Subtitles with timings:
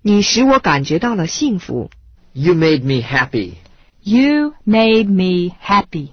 [0.00, 1.90] 你使我感觉到了幸福
[2.32, 3.54] you made me happy
[4.02, 6.10] you made me happy